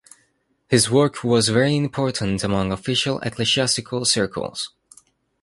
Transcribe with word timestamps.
His 0.67 0.89
work 0.89 1.23
was 1.23 1.49
very 1.49 1.75
important 1.77 2.43
among 2.43 2.71
official 2.71 3.19
ecclesiastical 3.19 4.03
circles. 4.03 4.71